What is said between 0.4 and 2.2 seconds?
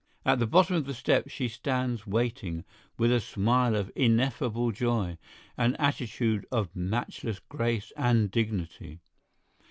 bottom of the steps she stands